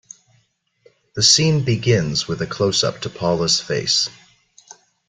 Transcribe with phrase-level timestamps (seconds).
[1.13, 4.09] The scene begins with a closeup to Paula's face.